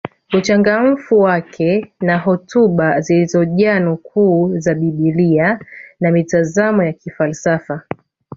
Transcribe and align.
Uchangamfu 0.33 1.19
wake 1.19 1.93
na 2.01 2.17
hotuba 2.17 3.01
zilizojaa 3.01 3.79
nukuu 3.79 4.57
za 4.59 4.73
biblia 4.75 5.59
na 5.99 6.11
mitazamo 6.11 6.83
ya 6.83 6.93
kifalsafa 6.93 7.81